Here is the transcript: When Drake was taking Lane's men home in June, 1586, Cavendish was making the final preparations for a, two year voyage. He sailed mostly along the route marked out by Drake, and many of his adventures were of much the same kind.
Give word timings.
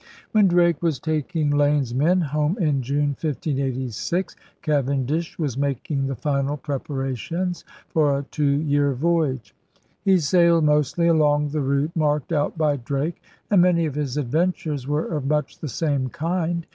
When 0.31 0.47
Drake 0.47 0.81
was 0.81 0.99
taking 0.99 1.51
Lane's 1.51 1.93
men 1.93 2.21
home 2.21 2.57
in 2.59 2.81
June, 2.81 3.09
1586, 3.09 4.35
Cavendish 4.63 5.37
was 5.37 5.59
making 5.59 6.07
the 6.07 6.15
final 6.15 6.57
preparations 6.57 7.63
for 7.89 8.17
a, 8.17 8.23
two 8.23 8.61
year 8.63 8.93
voyage. 8.95 9.53
He 10.03 10.17
sailed 10.17 10.63
mostly 10.63 11.05
along 11.07 11.49
the 11.49 11.61
route 11.61 11.95
marked 11.95 12.33
out 12.33 12.57
by 12.57 12.77
Drake, 12.77 13.21
and 13.51 13.61
many 13.61 13.85
of 13.85 13.93
his 13.93 14.17
adventures 14.17 14.87
were 14.87 15.05
of 15.05 15.27
much 15.27 15.59
the 15.59 15.69
same 15.69 16.09
kind. 16.09 16.65